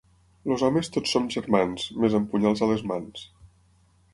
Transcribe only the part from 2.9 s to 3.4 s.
mans.